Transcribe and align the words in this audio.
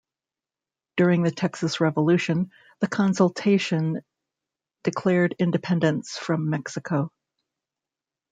During 0.97 1.21
the 1.21 1.29
Texas 1.29 1.79
Revolution, 1.79 2.49
the 2.79 2.87
Consultation 2.87 4.01
declared 4.83 5.35
independence 5.37 6.17
from 6.17 6.49
Mexico. 6.49 7.11